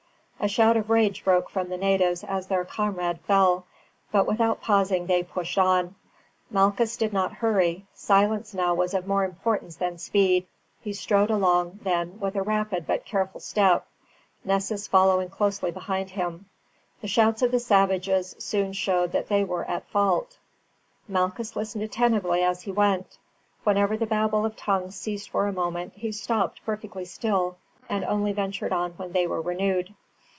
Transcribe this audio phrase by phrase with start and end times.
[0.43, 3.67] A shout of rage broke from the natives as their comrade fell;
[4.11, 5.93] but without pausing they pushed on.
[6.49, 7.85] Malchus did not hurry.
[7.93, 10.47] Silence now was of more importance than speed.
[10.81, 13.85] He strode along, then, with a rapid but careful step,
[14.43, 16.47] Nessus following closely behind him.
[17.01, 20.39] The shouts of the savages soon showed that they were at fault.
[21.07, 23.19] Malchus listened attentively as he went.
[23.63, 27.57] Whenever the babel of tongues ceased for a moment he stopped perfectly still,
[27.87, 29.93] and only ventured on when they were renewed.